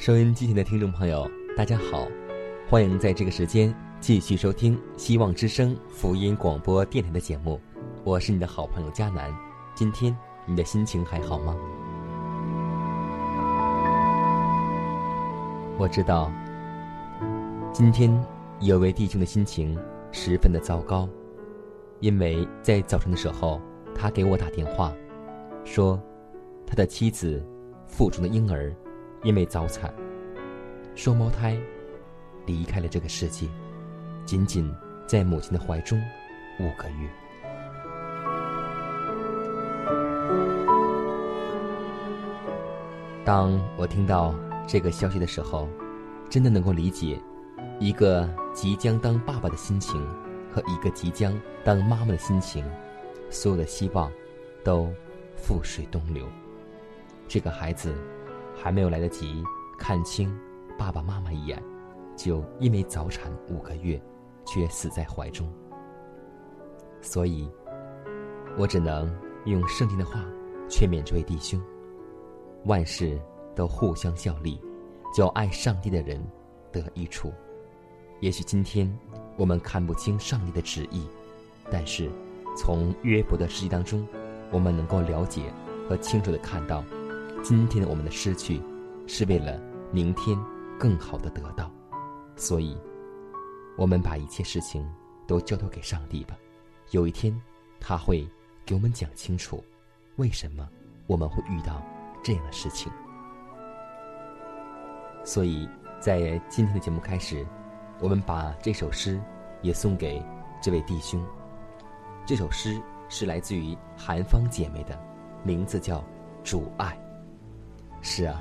[0.00, 2.08] 收音机前的听众朋友，大家好，
[2.70, 7.60] 欢迎在这个时间继续收听希望之声福音广播电台的节目，
[8.02, 9.30] 我是你的好朋友佳楠。
[9.74, 11.54] 今天你的心情还好吗？
[15.76, 16.32] 我知道，
[17.70, 18.10] 今天
[18.60, 19.78] 有位弟兄的心情
[20.12, 21.06] 十分的糟糕，
[21.98, 23.60] 因为在早晨的时候，
[23.94, 24.94] 他给我打电话，
[25.62, 26.02] 说
[26.66, 27.46] 他的妻子
[27.84, 28.74] 腹中的婴儿
[29.22, 29.92] 因为早产，
[30.94, 31.58] 双胞胎
[32.46, 33.46] 离开了这个世界，
[34.24, 34.74] 仅仅
[35.06, 36.00] 在母亲的怀中
[36.58, 37.10] 五个月。
[43.22, 44.34] 当我听到
[44.66, 45.68] 这个消息的时候，
[46.30, 47.20] 真的能够理解
[47.78, 50.02] 一个即将当爸爸的心情
[50.50, 52.64] 和一个即将当妈妈的心情，
[53.28, 54.10] 所有的希望
[54.64, 54.90] 都
[55.36, 56.26] 付水东流。
[57.28, 57.94] 这个孩子
[58.62, 59.42] 还没有来得及
[59.78, 60.30] 看清
[60.78, 61.62] 爸爸妈妈一眼，
[62.14, 64.00] 就因为早产五个月，
[64.44, 65.50] 却死在怀中。
[67.00, 67.50] 所以，
[68.58, 69.10] 我只能
[69.46, 70.22] 用圣经的话
[70.68, 71.58] 劝勉这位弟兄。
[72.66, 73.18] 万事
[73.56, 74.60] 都互相效力，
[75.16, 76.22] 叫爱上帝的人
[76.70, 77.32] 得益处。
[78.20, 78.94] 也许今天
[79.38, 81.08] 我们看不清上帝的旨意，
[81.70, 82.10] 但是
[82.54, 84.06] 从约伯的事迹当中，
[84.50, 85.50] 我们能够了解
[85.88, 86.84] 和清楚的看到，
[87.42, 88.62] 今天我们的失去，
[89.06, 90.38] 是为了明天
[90.78, 91.70] 更好的得到。
[92.36, 92.76] 所以，
[93.76, 94.88] 我们把一切事情
[95.26, 96.36] 都交托给上帝吧。
[96.90, 97.34] 有一天，
[97.80, 98.28] 他会
[98.64, 99.64] 给我们讲清楚，
[100.16, 100.68] 为什么
[101.06, 101.82] 我们会遇到。
[102.22, 102.92] 这样的事情，
[105.24, 105.66] 所以
[105.98, 107.46] 在今天的节目开始，
[107.98, 109.18] 我们把这首诗
[109.62, 110.22] 也送给
[110.60, 111.24] 这位弟兄。
[112.26, 112.78] 这首诗
[113.08, 115.02] 是来自于韩芳姐妹的，
[115.42, 116.00] 名字叫
[116.44, 116.88] 《主爱》。
[118.02, 118.40] 是啊，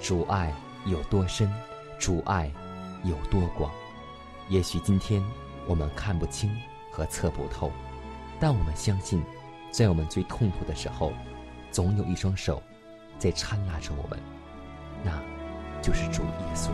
[0.00, 0.52] 主爱
[0.86, 1.50] 有多深，
[1.98, 2.50] 主爱
[3.04, 3.70] 有多广，
[4.48, 5.22] 也许今天
[5.66, 6.50] 我们看不清
[6.90, 7.70] 和测不透，
[8.40, 9.22] 但我们相信，
[9.70, 11.12] 在我们最痛苦的时候，
[11.70, 12.62] 总有一双手。
[13.18, 14.16] 在搀拉着我们，
[15.02, 15.20] 那
[15.82, 16.70] 就是主耶稣。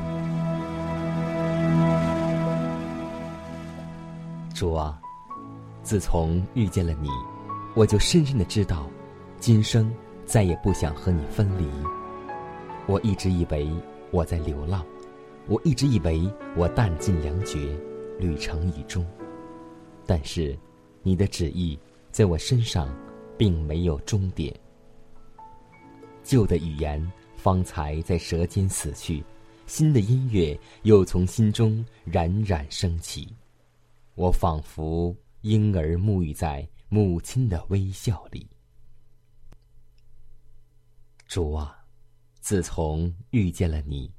[4.54, 5.00] 主啊，
[5.82, 7.08] 自从遇见了你，
[7.74, 8.86] 我就深深的知道，
[9.40, 9.90] 今生
[10.26, 11.66] 再也不想和你分离。
[12.86, 13.70] 我一直以为
[14.10, 14.84] 我在流浪，
[15.48, 17.78] 我一直以为我弹尽粮绝，
[18.18, 19.04] 旅程已终。
[20.06, 20.56] 但是，
[21.02, 21.78] 你的旨意
[22.10, 22.94] 在我身上
[23.38, 24.54] 并没有终点。
[26.22, 29.24] 旧的语言方才在舌尖死去，
[29.66, 33.34] 新的音乐又从心中冉冉升起。
[34.14, 38.46] 我仿佛婴儿沐浴在母亲的微笑里。
[41.26, 41.83] 主啊，
[42.44, 44.12] 自从遇见了你，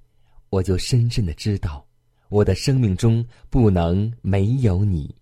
[0.50, 1.86] 我就深深的知道，
[2.30, 5.16] 我的生命中不能没有你。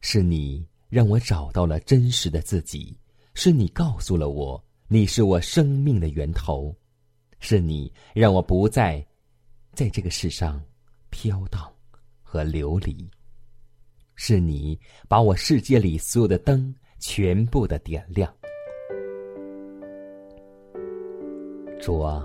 [0.00, 2.98] 是你让我找到了真实的自己。
[3.34, 6.74] 是你告诉了我，你是我生命的源头，
[7.38, 9.06] 是你让我不再
[9.74, 10.64] 在这个世上
[11.10, 11.70] 飘荡
[12.22, 13.06] 和流离，
[14.14, 18.34] 是你把我世界里所有的灯全部的点亮。
[21.82, 22.24] 主啊，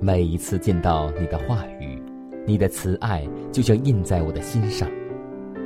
[0.00, 2.00] 每一次见到你的话语，
[2.46, 4.88] 你的慈爱就像印在我的心上。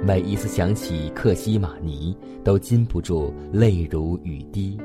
[0.02, 4.78] 每一次想起克西玛尼，都禁不住泪如雨滴。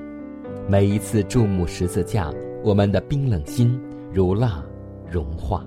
[0.68, 2.30] 每一次注目十字架，
[2.66, 3.80] 我们的冰冷心
[4.12, 4.62] 如蜡
[5.10, 5.62] 融化；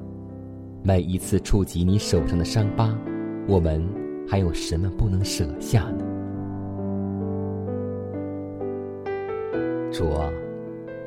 [0.82, 2.94] 每一次触及你手上的伤疤，
[3.48, 3.82] 我们
[4.28, 6.04] 还有什么不能舍下呢？
[9.90, 10.30] 主啊，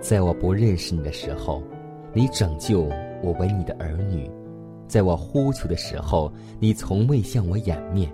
[0.03, 1.63] 在我不认识你的时候，
[2.11, 2.89] 你拯救
[3.21, 4.29] 我为你的儿女；
[4.85, 6.29] 在我呼求的时候，
[6.59, 8.09] 你从未向我掩面；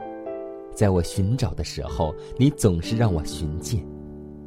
[0.71, 3.79] 在我寻找的时候，你总是让我寻见；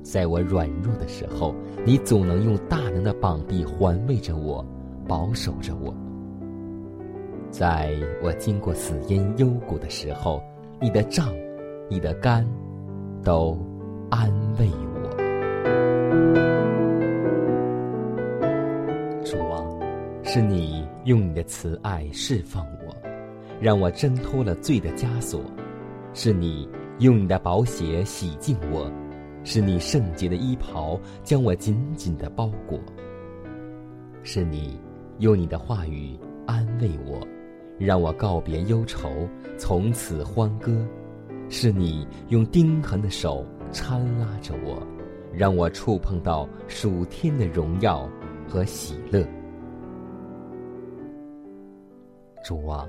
[0.04, 1.52] 在我软弱的时候，
[1.84, 4.64] 你总能用大能的膀臂环卫着我，
[5.08, 5.92] 保守着我；
[7.50, 7.92] 在
[8.22, 10.40] 我经过死荫幽谷的时候，
[10.80, 11.34] 你的杖、
[11.90, 12.46] 你的竿，
[13.24, 13.58] 都
[14.10, 14.30] 安
[14.60, 16.51] 慰我。
[20.34, 22.96] 是你用你的慈爱释放我，
[23.60, 25.42] 让我挣脱了罪的枷锁；
[26.14, 26.66] 是你
[27.00, 28.90] 用你的宝血洗净我，
[29.44, 32.78] 是你圣洁的衣袍将我紧紧的包裹；
[34.22, 34.80] 是你
[35.18, 37.20] 用你的话语安慰我，
[37.78, 40.72] 让我告别忧愁，从此欢歌；
[41.50, 44.82] 是你用钉痕的手搀拉着我。
[45.30, 48.08] 让我触碰到属天的荣耀
[48.48, 49.26] 和喜乐，
[52.52, 52.86] 主啊，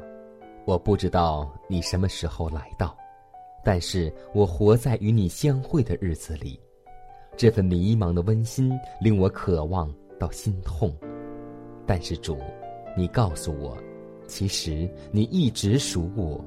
[0.66, 2.94] 我不知道你什么时候来到，
[3.64, 6.60] 但是我活在与你相会的日子里，
[7.38, 9.90] 这份迷茫的温馨令我渴望
[10.20, 10.94] 到心痛。
[11.88, 12.38] 但是主，
[12.98, 13.78] 你告诉我，
[14.28, 16.44] 其实你一直属我，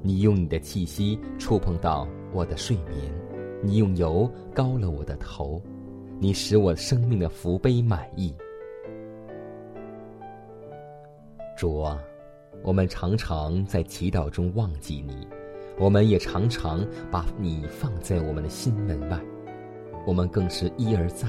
[0.00, 3.12] 你用你的气息触碰到我的睡眠。
[3.64, 5.60] 你用油膏了我的头，
[6.20, 8.32] 你使我生命的福杯满意。
[11.56, 12.00] 主啊，
[12.62, 15.26] 我们常常在祈祷中忘记你，
[15.78, 19.18] 我们也常常把你放在我们的心门外，
[20.06, 21.28] 我们更是一而再、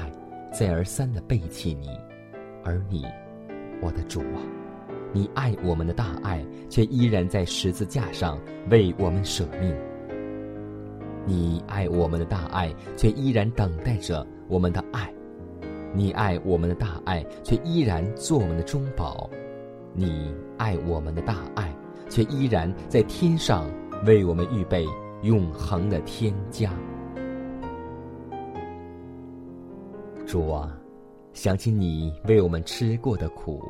[0.52, 1.90] 再而三的背弃你。
[2.64, 3.06] 而你，
[3.82, 4.42] 我的主啊，
[5.14, 8.38] 你爱我们的大爱，却依然在十字架上
[8.70, 9.74] 为我们舍命。
[11.26, 15.08] 你爱我们的大爱，却依然等待着我们的爱；
[15.94, 19.30] 你爱我们的大爱，却依然做我们的中保；
[19.94, 21.76] 你爱我们的大爱，
[22.10, 23.70] 却依然在天上
[24.06, 24.86] 为我们预备
[25.24, 26.72] 永恒的天家。
[30.26, 30.80] 主啊，
[31.34, 33.62] 想起你为我们吃过的苦，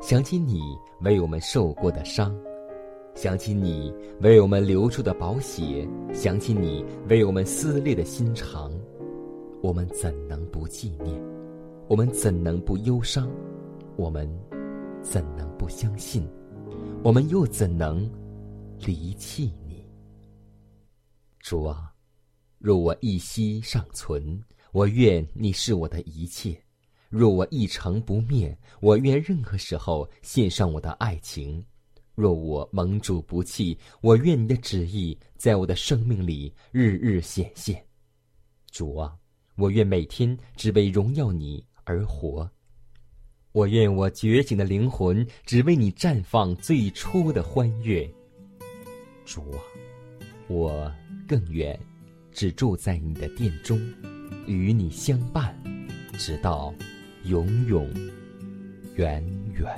[0.00, 0.60] 想起你
[1.00, 2.34] 为我们受过的伤。
[3.14, 3.92] 想起你
[4.22, 8.72] 为我们流出的宝血，想起你为我们撕裂的心肠，
[9.60, 11.20] 我们怎能不纪念？
[11.88, 13.28] 我们怎能不忧伤？
[13.96, 14.26] 我们
[15.02, 16.26] 怎能不相信？
[17.02, 18.08] 我们又怎能
[18.78, 19.84] 离弃你？
[21.40, 21.92] 主啊，
[22.58, 24.40] 若我一息尚存，
[24.70, 26.54] 我愿你是我的一切；
[27.10, 31.62] 若我一成不灭，我愿任何时候献上我的爱情。
[32.14, 37.84] 若我蒙主不弃，我愿你的旨意在我的生命里日日显现。
[38.70, 39.16] 主啊，
[39.56, 42.48] 我愿每天只为荣耀你而活。
[43.52, 48.10] 我愿我觉醒的灵魂只为你绽放最初的欢悦。
[49.26, 49.58] 主啊，
[50.48, 50.90] 我
[51.28, 51.78] 更愿
[52.32, 53.78] 只住在你的殿中，
[54.46, 55.54] 与你相伴，
[56.16, 56.72] 直到
[57.24, 57.86] 永永
[58.96, 59.22] 远
[59.52, 59.68] 远。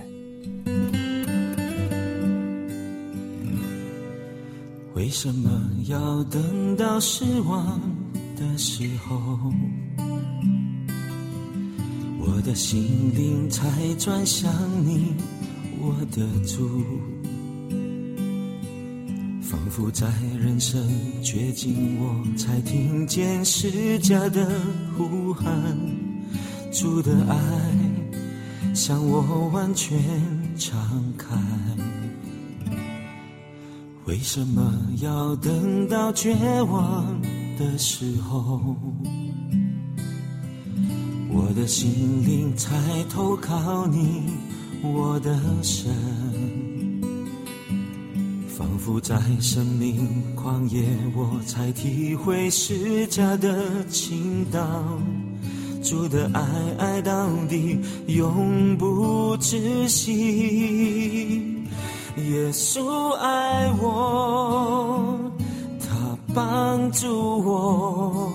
[4.95, 7.81] 为什么要等到失望
[8.37, 9.53] 的时候，
[12.27, 14.51] 我的心灵才转向
[14.83, 15.15] 你，
[15.79, 16.83] 我的主？
[19.43, 20.07] 仿佛在
[20.39, 20.83] 人生
[21.23, 24.49] 绝境，我才听见释迦的
[24.97, 25.77] 呼喊，
[26.73, 29.99] 主的爱向我完全
[30.57, 30.81] 敞
[31.19, 31.37] 开。
[34.07, 37.21] 为什么要等到绝望
[37.59, 38.77] 的时候，
[41.35, 42.73] 我的心灵才
[43.11, 44.23] 投靠你，
[44.83, 45.93] 我的神？
[48.47, 50.85] 仿佛在生命旷野，
[51.17, 54.61] 我才体会释迦的倾倒，
[55.83, 56.41] 主的爱
[56.79, 61.43] 爱到底，永不止息。
[62.17, 65.19] 耶稣爱我，
[65.81, 67.09] 他帮助
[67.45, 68.33] 我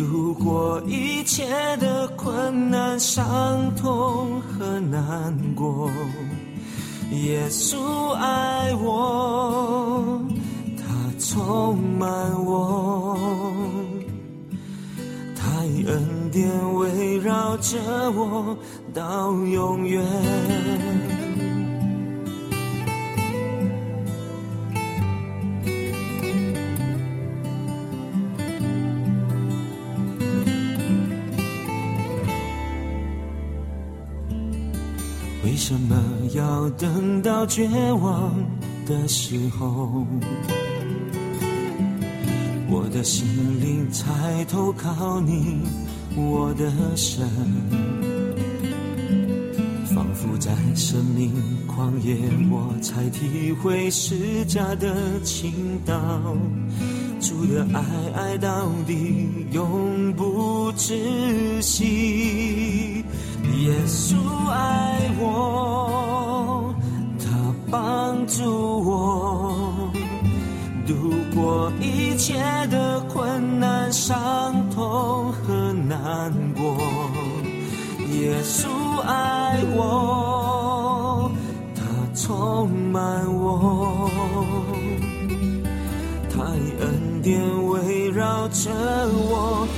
[0.00, 5.90] 度过一切的困难、伤痛和难过。
[7.12, 10.22] 耶稣爱我，
[10.78, 10.84] 他
[11.18, 12.08] 充满
[12.46, 13.14] 我，
[15.36, 17.78] 他恩典围绕着
[18.12, 18.56] 我
[18.94, 21.19] 到永远。
[35.70, 35.96] 什么
[36.34, 37.62] 要等到绝
[37.92, 38.34] 望
[38.84, 40.04] 的时候，
[42.68, 43.24] 我的心
[43.60, 45.60] 灵才投靠你，
[46.16, 47.24] 我的神？
[49.94, 51.32] 仿佛在生命
[51.68, 52.16] 旷野，
[52.50, 55.52] 我才体会释迦的倾
[55.86, 55.94] 倒，
[57.20, 57.80] 主的爱
[58.16, 63.04] 爱到底，永不止息。
[63.60, 64.16] 耶稣
[64.48, 66.74] 爱我，
[67.18, 67.26] 他
[67.70, 68.42] 帮助
[68.88, 69.92] 我
[70.86, 70.94] 度
[71.34, 72.38] 过一切
[72.68, 74.18] 的困难、伤
[74.70, 76.74] 痛和难过。
[78.18, 78.66] 耶稣
[79.06, 81.30] 爱我，
[81.74, 81.82] 他
[82.14, 84.10] 充满我，
[86.30, 87.38] 他以恩典
[87.68, 89.68] 围绕着我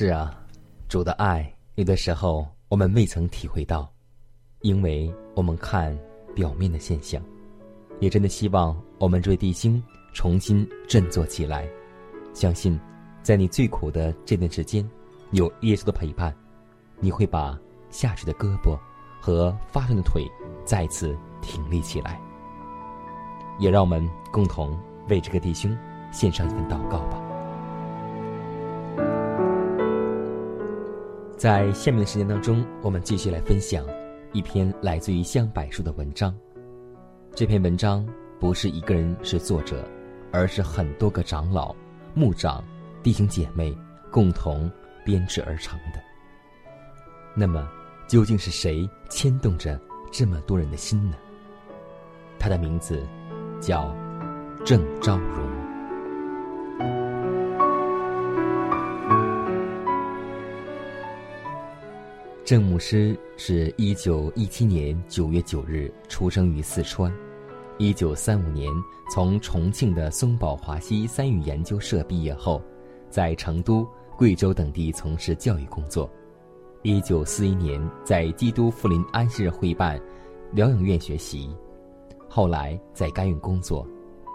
[0.00, 0.32] 是啊，
[0.88, 3.92] 主的爱有的时候我们未曾体会到，
[4.60, 5.92] 因为我们看
[6.36, 7.20] 表面的现象。
[7.98, 11.68] 也真的希望我们这位弟兄重新振作起来，
[12.32, 12.78] 相信
[13.24, 14.88] 在你最苦的这段时间，
[15.32, 16.32] 有耶稣的陪伴，
[17.00, 17.58] 你会把
[17.90, 18.78] 下垂的胳膊
[19.20, 20.24] 和发酸的腿
[20.64, 22.20] 再次挺立起来。
[23.58, 24.78] 也让我们共同
[25.08, 25.76] 为这个弟兄
[26.12, 27.27] 献上一份祷告吧。
[31.38, 33.86] 在下面的时间当中，我们继续来分享
[34.32, 36.34] 一篇来自于香柏树的文章。
[37.32, 38.04] 这篇文章
[38.40, 39.88] 不是一个人是作者，
[40.32, 41.72] 而是很多个长老、
[42.12, 42.64] 牧长、
[43.04, 43.72] 弟兄姐妹
[44.10, 44.68] 共同
[45.04, 46.02] 编制而成的。
[47.36, 47.68] 那么，
[48.08, 49.80] 究竟是谁牵动着
[50.10, 51.16] 这么多人的心呢？
[52.36, 53.06] 他的名字
[53.60, 53.94] 叫
[54.64, 55.57] 郑昭荣。
[62.48, 67.12] 郑牧师是一九一七年九月九日出生于四川，
[67.76, 68.72] 一九三五年
[69.12, 72.62] 从重庆的松宝华西三语研究社毕业后，
[73.10, 73.86] 在成都、
[74.16, 76.10] 贵州等地从事教育工作。
[76.80, 80.00] 一九四一年在基督福临安息日会办
[80.52, 81.50] 疗养院学习，
[82.30, 83.86] 后来在该院工作。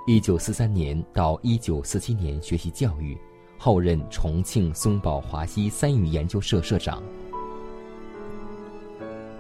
[0.06, 3.18] 一九四三年到一九四七年学习教育，
[3.58, 7.02] 后任重庆松宝华西三语研究社社长。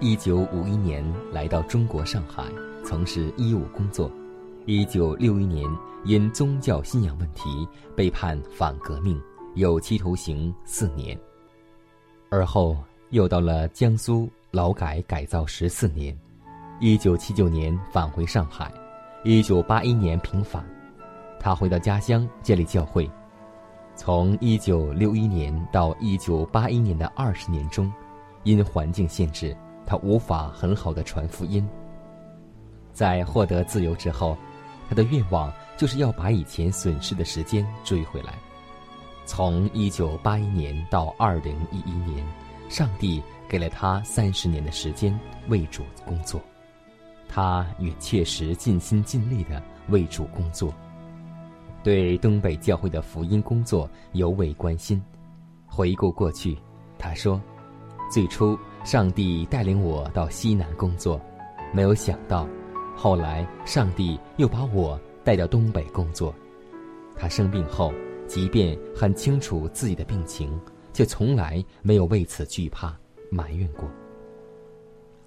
[0.04, 2.44] 一九五一年来到中国上海，
[2.84, 4.12] 从事医务工作。
[4.66, 5.66] 一九六一年
[6.04, 9.18] 因宗教信仰问题被判反革命，
[9.56, 11.18] 有期徒刑四年。
[12.30, 12.76] 而后
[13.12, 16.14] 又到了江苏劳改改造十四年。
[16.82, 18.70] 一九七九年返回上海，
[19.24, 20.66] 一九八一年平反，
[21.40, 23.10] 他回到家乡建立教会。
[23.96, 27.90] 从一九六一年到一九八一年的二十年中，
[28.44, 29.56] 因环境限制。
[29.86, 31.68] 他无法很好的传福音。
[32.92, 34.38] 在获得自由之后，
[34.88, 38.34] 他的愿望就是要把以前损失的时间追回来。
[39.25, 42.24] 从一九八一年到二零一一年，
[42.70, 46.40] 上帝给了他三十年的时间为主工作，
[47.28, 50.74] 他也切实尽心尽力的为主工作，
[51.82, 55.02] 对东北教会的福音工作尤为关心。
[55.66, 56.56] 回顾过去，
[57.00, 57.42] 他说
[58.12, 61.20] ：“最初。”上帝带领我到西南工作，
[61.74, 62.48] 没有想到，
[62.98, 66.36] 后来上帝又把我带到东北工作。
[67.16, 67.94] 他生病后，
[68.28, 70.60] 即便很清楚自己的病情，
[70.92, 72.94] 却从来没有为此惧怕
[73.32, 73.90] 埋怨过。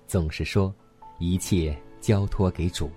[0.06, 0.72] 总是说
[1.18, 2.90] 一切交托给主，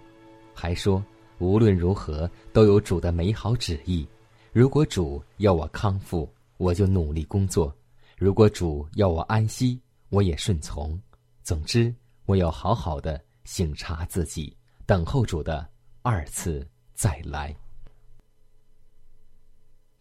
[0.53, 1.01] 还说
[1.37, 4.05] 无论如何都有主的美好旨意。
[4.51, 7.71] 如果主要我康复，我就努力工作；
[8.17, 10.99] 如果主要我安息，我也顺从。
[11.41, 11.93] 总之，
[12.25, 15.67] 我要好好的省察自己，等候主的
[16.01, 17.55] 二次再来。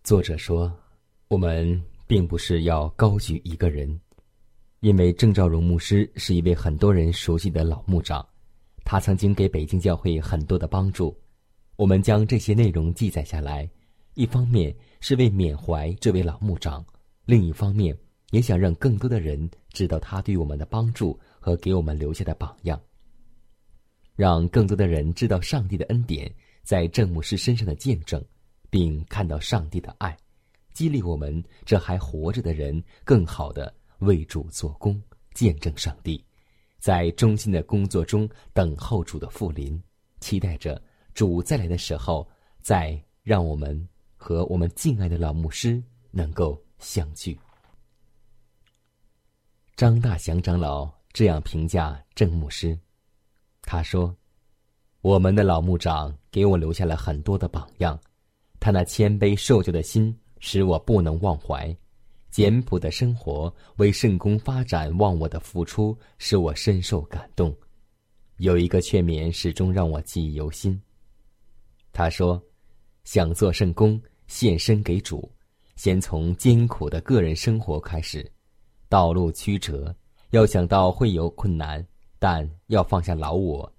[0.03, 0.71] 作者说
[1.29, 4.01] ：“我们并不是要高举一个人，
[4.81, 8.27] 因为郑兆荣牧师是一位很多人熟悉的老牧长，
[8.85, 11.15] 他曾经给北京教会很多的帮助。
[11.77, 13.69] 我们将这些内容记载下来，
[14.15, 16.85] 一方面是为缅怀这位老牧长，
[17.25, 17.97] 另一方面
[18.31, 22.81] 也想让更多的人知道他对我们的帮助和给我们留下的榜样，
[24.17, 26.33] 让更多的人知道上帝的恩典
[26.63, 28.25] 在郑牧师身上的见证。”
[28.71, 30.15] 并看到上帝的爱，
[30.75, 36.23] 激励我们这还活着的人更好的为主做工，见证上帝，
[36.79, 39.83] 在忠心的工作中等候主的复临，
[40.21, 40.79] 期待着
[41.15, 42.29] 主再来的时候，
[42.61, 47.35] 再让我们和我们敬爱的老牧师能够相聚。
[49.79, 52.77] 张大祥长老这样评价郑牧师，
[53.63, 54.13] 他说
[55.03, 57.97] ：“我们的老牧长给我留下了很多的榜样。”
[58.59, 61.73] 他那谦卑受教的心使我不能忘怀，
[62.29, 67.57] 简朴的生活为圣公发展忘我的付出使我深受感动。
[68.39, 70.77] 有一个劝勉始终让我记忆犹新。
[71.93, 72.43] 他说
[73.05, 75.31] ：“想做圣公，献身给主，
[75.77, 78.29] 先从艰苦的个人生活开始。
[78.89, 79.95] 道路曲折，
[80.31, 81.87] 要想到会有困难，
[82.19, 83.71] 但要放下老我，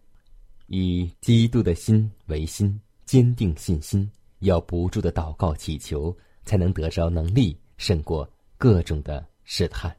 [0.68, 8.26] 以基督的心为心，坚定信心。”要不住的祷告祈求，才能得着能力胜过
[8.58, 9.94] 各种的试探。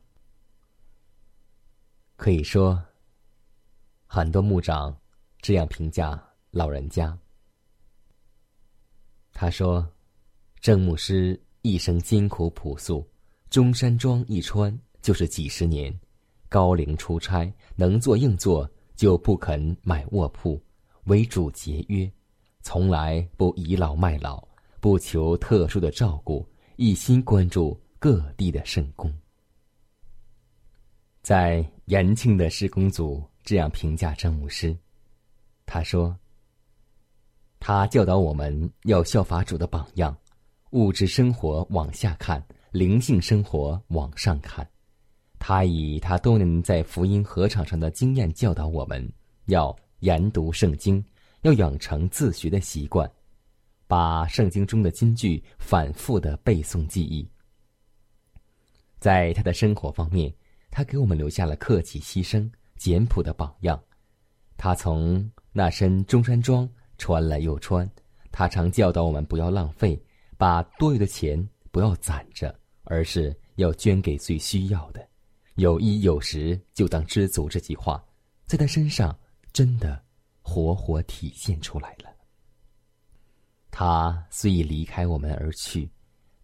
[2.17, 2.83] 可以说，
[4.07, 4.99] 很多牧长
[5.43, 6.19] 这样评价
[6.51, 7.15] 老人家。
[9.35, 9.87] 他说
[10.59, 13.07] ：“郑牧师一生艰苦朴素，
[13.51, 15.93] 中山装一穿就是几十年，
[16.49, 20.61] 高龄出差能坐硬座，就不肯买卧铺，
[21.05, 22.11] 为主节约。”
[22.63, 24.47] 从来不倚老卖老，
[24.81, 29.11] 不求特殊的照顾，一心关注各地的圣公。
[31.23, 34.77] 在延庆的施工组这样评价张牧师，
[35.65, 36.15] 他说
[37.59, 40.15] ：“他教导我们要效法主的榜样，
[40.73, 44.69] 物质生活往下看，灵性生活往上看。
[45.41, 49.13] 他以他多年在福音合场上的经验教导我们，
[49.47, 51.05] 要研读圣经。”
[51.43, 53.11] 要养成自学的习惯，
[53.87, 57.27] 把圣经中的金句反复的背诵记忆。
[58.99, 60.31] 在他的生活方面，
[60.71, 63.83] 他给我们留下了克己牺牲、简朴的榜样。
[64.59, 67.91] 他从那身中山装穿了又穿，
[68.31, 69.99] 他常教导我们不要浪费，
[70.37, 75.09] 把多余的钱不要攒着，而是要捐给最需要的。
[75.61, 78.05] 有衣有食就当知足，这句话
[78.47, 79.19] 在他身上
[79.53, 80.05] 真的。
[80.43, 82.11] 活活体现出来了。
[83.71, 85.89] 他虽已离开我们而去，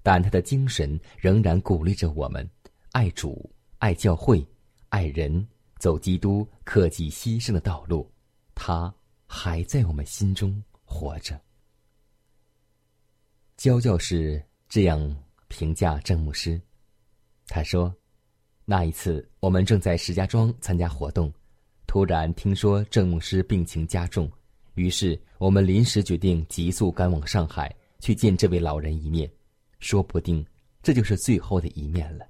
[0.00, 2.48] 但他的精神仍然鼓励着我们
[2.92, 4.46] 爱主、爱教会、
[4.90, 5.44] 爱人，
[5.81, 8.09] 走基督克己牺牲的道路。
[8.55, 8.94] 他
[9.26, 11.40] 还在我们心中活着。
[13.57, 15.16] 焦教士这样
[15.48, 16.61] 评价郑牧师，
[17.48, 17.92] 他说
[18.66, 21.33] ：“那一次，我们正在石家庄参加活动。”
[21.87, 24.31] 突然听说郑牧师病情加重，
[24.74, 29.31] 于是我们临时决定急速赶往上海去见这位老人一面，
[29.79, 30.44] 说不定
[30.83, 32.26] 这就是最后的一面了。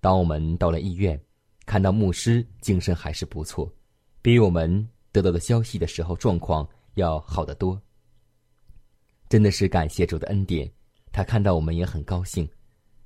[0.00, 1.18] 当我们到了医院，
[1.64, 3.72] 看到牧师精神还是不错，
[4.20, 7.80] 比我们得到的消息的时候状况要好得多。
[9.30, 10.70] 真的是感谢主的恩典，
[11.10, 12.48] 他看到我们也很高兴。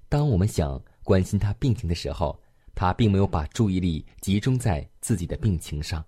[0.09, 2.39] 当我们想关心他病情的时候。
[2.75, 6.03] 他并没有把注意力集中在自己的病情上，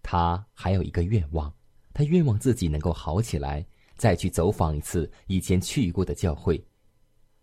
[0.00, 1.52] 他还有一个愿望，
[1.92, 6.64] 他愿望自己能够好起来，再去走访一次以前去过的教会。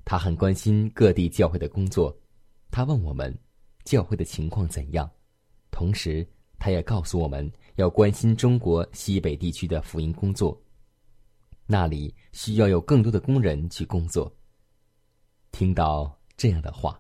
[0.06, 2.18] 他很关心各地教会的工作，
[2.72, 3.38] 他问我们
[3.84, 5.08] 教会的情况怎样，
[5.70, 6.26] 同时
[6.58, 10.60] 他也告诉我们要关心中国西北地区的福音工作，
[11.66, 14.34] 那里需要有更多的工人去工作。
[15.52, 16.98] 听到这样的话。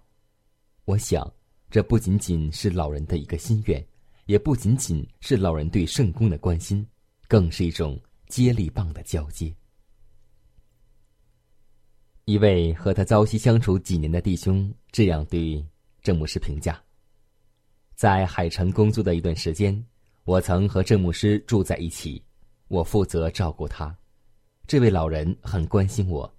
[0.83, 1.31] 我想，
[1.71, 3.81] 这不仅仅是老人的一个心愿，
[4.25, 6.85] 也不仅仅是老人对圣公的关心，
[7.25, 7.97] 更是一种
[8.27, 9.55] 接力棒的交接。
[12.25, 15.65] 一位和他朝夕相处几年的弟兄这样对
[16.01, 16.77] 郑牧师评价：
[17.95, 19.81] 在海城工作的一段时间，
[20.25, 22.21] 我曾和郑牧师住在一起，
[22.67, 23.95] 我负责照顾他。
[24.67, 26.29] 这位老人很关心我，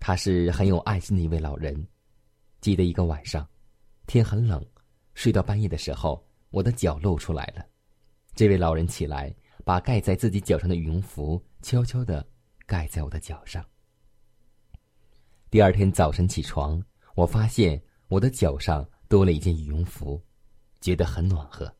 [0.00, 1.86] 他是很有爱心的一位老人。
[2.68, 3.48] 记得一个晚上，
[4.06, 4.62] 天很冷，
[5.14, 7.64] 睡到半夜的时候，我的脚露出来了。
[8.34, 12.22] 这位老人起来，把盖在自己脚上的羽绒服悄悄的
[12.66, 13.64] 盖在我的脚上。
[15.48, 16.78] 第二天早晨起床，
[17.14, 20.22] 我发现我的脚上多了一件羽绒服，
[20.82, 21.74] 觉得很暖和。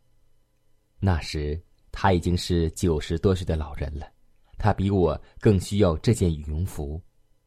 [0.98, 4.10] 那时他已经是九十多岁的老人了，
[4.56, 6.98] 他比我更需要这件羽绒服，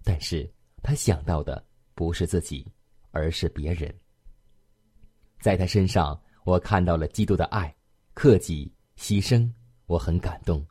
[0.04, 0.48] 但是
[0.84, 2.72] 他想到的不是自己，
[3.12, 3.94] 而是别人。
[5.40, 7.74] 在他身上，我看到了基督的爱、
[8.14, 9.50] 克己、牺牲，
[9.86, 10.66] 我很感动。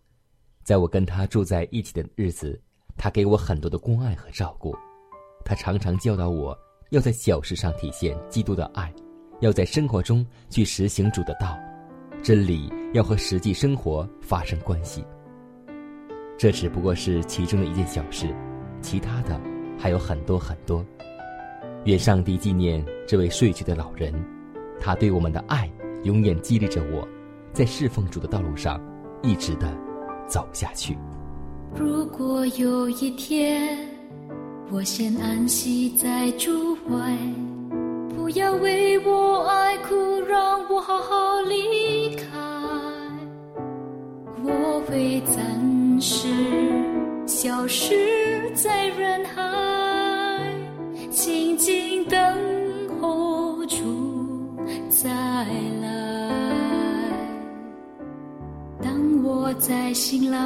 [0.63, 2.61] 在我跟他住在一起的日子，
[2.97, 4.77] 他给我很多的关爱和照顾。
[5.45, 6.57] 他常常教导我，
[6.91, 8.93] 要在小事上体现基督的爱，
[9.41, 11.59] 要在生活中去实行主的道，
[12.23, 15.05] 真理要和实际生活发生关系。
[16.39, 18.33] 这只不过是其中的一件小事，
[18.81, 19.41] 其他的
[19.79, 20.85] 还有很多很多。
[21.85, 24.13] 愿上帝纪念这位睡去的老人，
[24.81, 25.71] 他对我们的爱
[26.05, 27.07] 永远激励着我，
[27.53, 28.81] 在侍奉主的道路上
[29.23, 29.73] 一直的
[30.27, 30.97] 走下去。
[31.75, 33.79] 如果有一天。
[34.73, 37.19] 我先安息在主怀，
[38.15, 42.23] 不要为我爱哭，让我好好离开。
[44.45, 46.29] 我会暂时
[47.27, 49.43] 消失在人海，
[51.23, 52.19] 静静等
[52.99, 53.77] 候主
[54.89, 55.11] 再
[55.83, 56.31] 来。
[58.83, 60.39] 当我再醒来，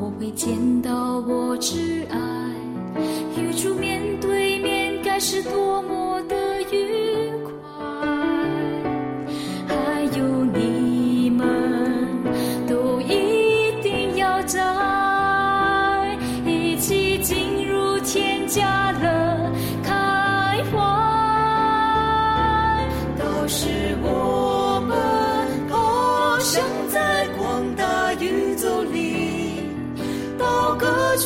[0.00, 2.18] 我会见到我挚爱。
[3.40, 6.34] 与主面对面，该是多么的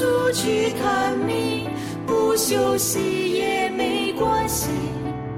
[0.01, 1.69] 出去探秘。
[2.07, 4.71] 不休息也没关系，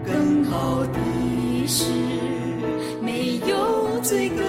[0.07, 1.85] 更好的是
[3.01, 4.43] 没有罪恶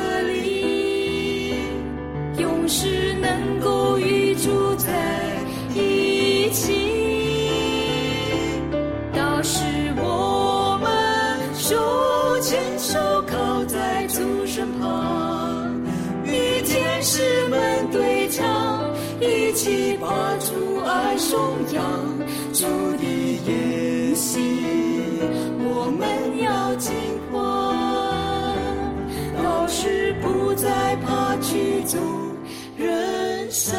[22.54, 23.04] 主的
[23.48, 24.40] 言行，
[25.58, 26.94] 我们要尽
[27.32, 27.42] 欢，
[29.44, 31.98] 老师不再怕去走
[32.78, 33.76] 人生。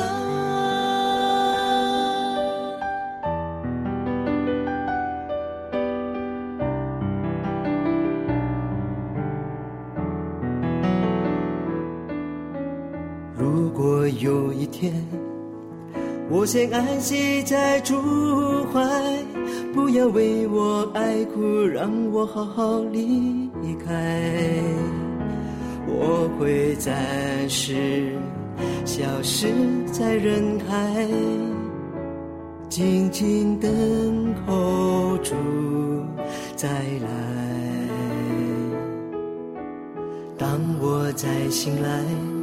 [13.39, 14.93] 如果有一天。
[16.31, 17.95] 我先安息在主
[18.73, 18.81] 怀，
[19.75, 23.51] 不要为我爱哭，让我好好离
[23.85, 24.23] 开。
[25.87, 28.13] 我会暂时
[28.85, 29.49] 消失
[29.87, 31.07] 在人海，
[32.69, 35.35] 静静等候主
[36.57, 37.09] 再来。
[40.39, 42.34] 当我再醒来。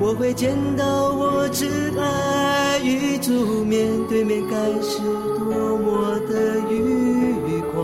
[0.00, 1.68] 我会见到我挚
[1.98, 4.98] 爱与主面对面，该是
[5.38, 7.78] 多么的愉快。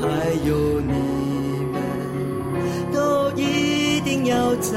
[0.00, 0.06] 还
[0.46, 0.92] 有你
[1.70, 1.74] 们，
[2.92, 4.72] 都一定要在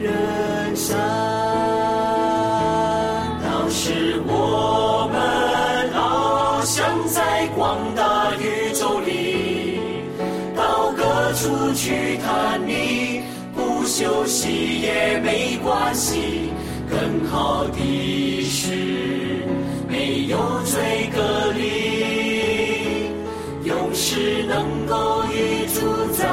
[0.00, 0.98] 人山。
[3.44, 9.78] 当时我们翱翔在广大宇宙里，
[10.56, 13.20] 到各处去探秘，
[13.54, 16.50] 不休息也没关系。
[16.88, 19.44] 更好的是，
[19.86, 23.12] 没有罪隔离，
[23.68, 25.80] 永世能够与主
[26.14, 26.26] 在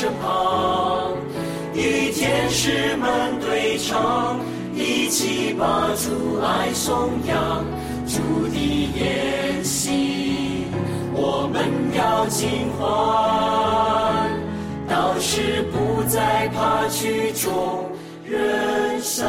[0.00, 1.12] 身旁，
[1.74, 4.38] 与天使们对唱，
[4.72, 7.64] 一起把主爱颂扬，
[8.06, 8.54] 主的
[8.94, 10.66] 言行。
[11.12, 11.64] 我们
[11.96, 14.30] 要尽欢，
[14.88, 17.90] 到时不再怕曲终
[18.24, 19.26] 人散。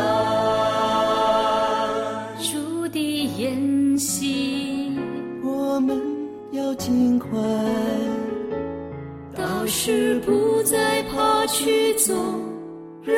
[9.82, 12.14] 是不再怕曲终
[13.02, 13.16] 人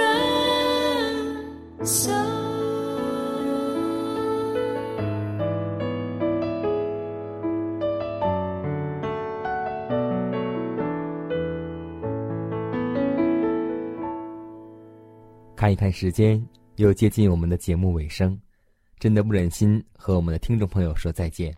[1.84, 2.14] 散。
[15.56, 16.40] 看一看时间，
[16.76, 18.40] 又接近我们的节目尾声，
[19.00, 21.52] 真的不忍心和我们的听众朋友说再见。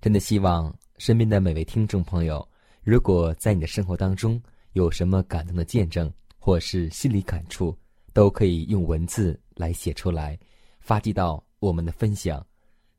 [0.00, 2.44] 真的希望身边的每位听众朋友，
[2.86, 4.40] 如果在你的生活当中
[4.74, 7.76] 有什么感动的见证，或是心理感触，
[8.12, 10.38] 都可以用文字来写出来，
[10.78, 12.46] 发寄到我们的分享。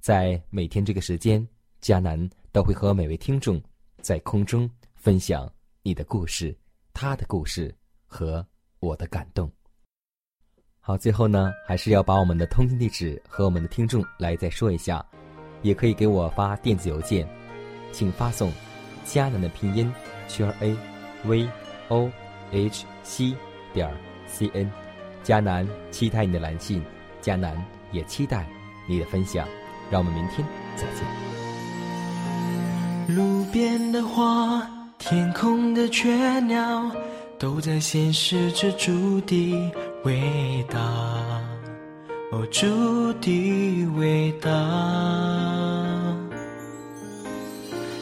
[0.01, 1.47] 在每天这个时间，
[1.81, 3.61] 迦南都会和每位听众
[4.01, 5.49] 在空中分享
[5.83, 6.53] 你的故事、
[6.91, 7.73] 他的故事
[8.05, 8.45] 和
[8.81, 9.49] 我的感动。
[10.81, 15.05] 好，最后呢，还是要把我们的通信地址和我们的听众来再说一下，
[15.61, 17.25] 也可以给我发电子邮件，
[17.93, 18.51] 请发送
[19.07, 19.91] “迦南”的拼音
[20.27, 20.75] 圈 a
[21.23, 21.47] v
[21.87, 22.11] o
[22.51, 23.33] h c
[23.73, 23.89] 点
[24.27, 24.69] c n，
[25.23, 26.83] 迦南期待你的来信，
[27.21, 27.55] 迦南
[27.91, 28.45] 也期待
[28.87, 29.47] 你的分享，
[29.89, 31.03] 让我们明天再见。
[33.15, 36.91] 路边的花，天空的雀鸟，
[37.39, 39.71] 都在显示着主的。
[40.03, 40.79] 伟大，
[42.31, 45.86] 哦，主的伟大。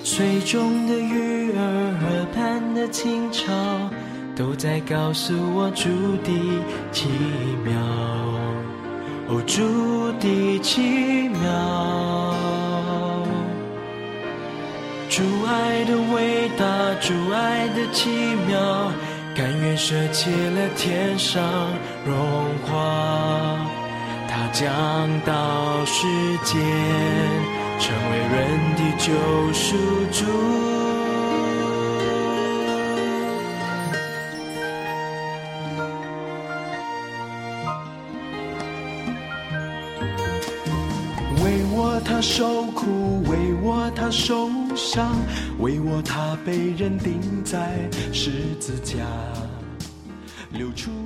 [0.05, 3.51] 水中的鱼儿，河畔的青草，
[4.35, 5.89] 都在告诉我主
[6.23, 6.29] 的
[6.91, 7.09] 奇
[7.63, 7.73] 妙，
[9.27, 12.35] 哦，主的奇妙。
[15.09, 16.63] 主爱的伟大，
[17.01, 18.11] 主爱的奇
[18.47, 18.91] 妙。
[19.35, 21.41] 甘愿舍弃了天上
[22.05, 22.15] 荣
[22.63, 23.57] 华，
[24.29, 24.69] 他降
[25.25, 26.05] 到世
[26.43, 26.61] 间，
[27.77, 29.13] 成为人的救
[29.53, 29.75] 赎
[30.11, 30.25] 主。
[41.43, 45.15] 为我他受苦，为我他受伤，
[45.59, 49.05] 为我他被人钉在十字架，
[50.51, 51.04] 流出。